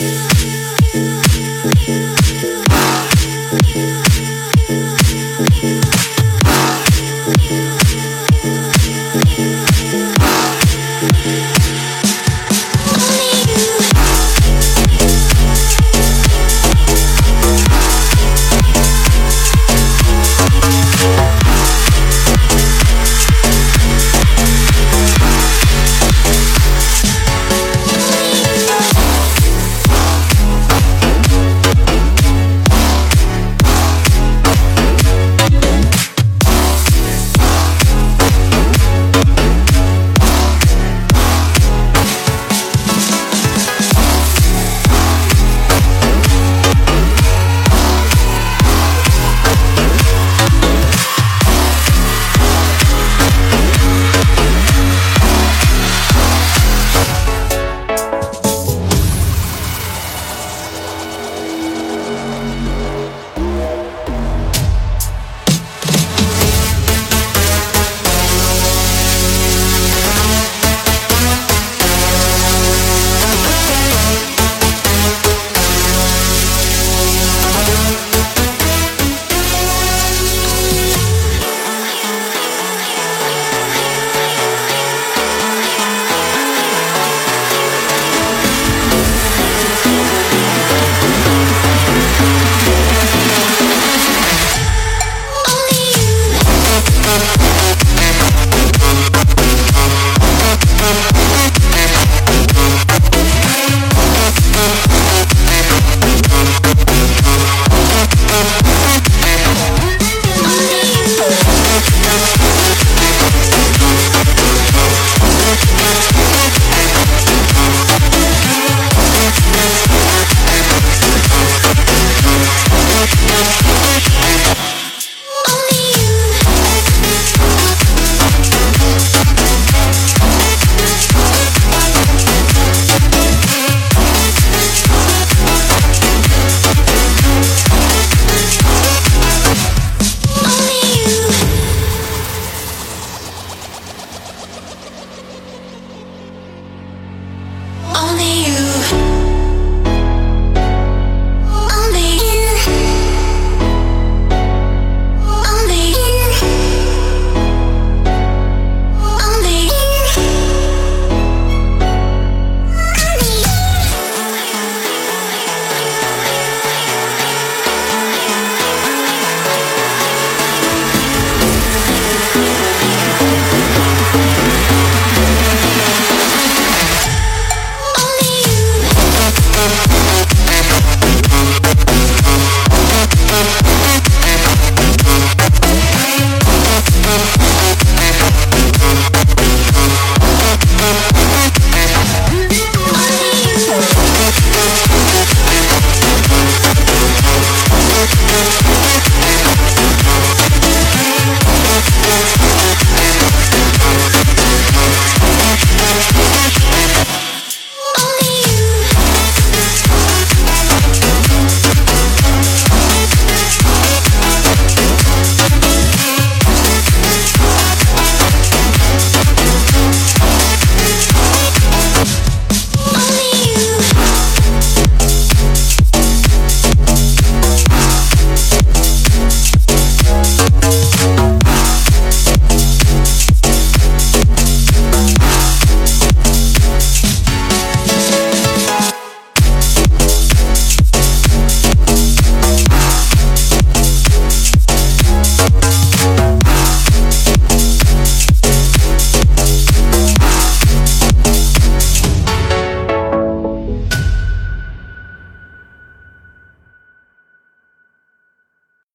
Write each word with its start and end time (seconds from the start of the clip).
you. 0.00 0.27